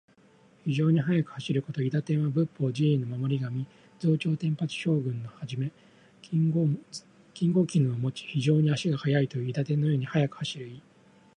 [0.63, 1.79] 非常に速く走ること。
[1.85, 3.67] 「韋駄天」は仏法・寺院の守り神。
[3.99, 5.59] 増長天八将軍の一。
[6.23, 9.45] 金剛杵をもち、非常に足が速いという。
[9.49, 10.81] 韋駄天のように速く走る意。